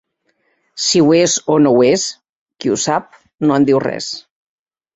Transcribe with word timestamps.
Si 0.85 1.01
ho 1.07 1.11
és 1.17 1.35
o 1.55 1.59
no 1.67 1.75
ho 1.75 1.83
és, 1.89 2.07
qui 2.65 2.73
ho 2.77 2.81
sap, 2.87 3.23
no 3.47 3.61
en 3.61 3.71
diu 3.71 3.85
res. 3.87 4.13